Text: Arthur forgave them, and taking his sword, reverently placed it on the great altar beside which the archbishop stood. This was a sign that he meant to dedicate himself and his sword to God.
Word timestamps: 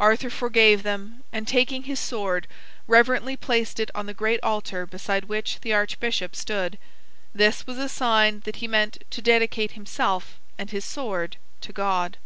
Arthur 0.00 0.28
forgave 0.28 0.82
them, 0.82 1.22
and 1.32 1.46
taking 1.46 1.84
his 1.84 2.00
sword, 2.00 2.48
reverently 2.88 3.36
placed 3.36 3.78
it 3.78 3.92
on 3.94 4.06
the 4.06 4.12
great 4.12 4.40
altar 4.42 4.84
beside 4.86 5.26
which 5.26 5.60
the 5.60 5.72
archbishop 5.72 6.34
stood. 6.34 6.78
This 7.32 7.64
was 7.64 7.78
a 7.78 7.88
sign 7.88 8.40
that 8.40 8.56
he 8.56 8.66
meant 8.66 9.04
to 9.10 9.22
dedicate 9.22 9.70
himself 9.78 10.40
and 10.58 10.68
his 10.72 10.84
sword 10.84 11.36
to 11.60 11.72
God. 11.72 12.16